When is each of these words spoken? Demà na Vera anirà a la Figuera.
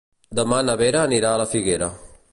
Demà 0.39 0.61
na 0.69 0.77
Vera 0.81 1.05
anirà 1.11 1.35
a 1.35 1.43
la 1.43 1.47
Figuera. 1.55 1.95